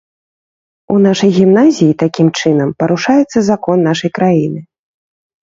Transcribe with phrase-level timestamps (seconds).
[0.95, 4.59] У нашай гімназіі, такім чынам, парушаецца закон нашай краіны.